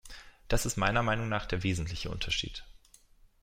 [0.47, 2.65] Das ist meiner Meinung nach der wesentliche Unterschied.